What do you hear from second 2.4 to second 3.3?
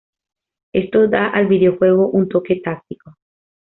táctico.